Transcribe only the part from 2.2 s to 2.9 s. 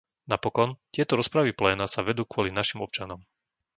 kvôli našim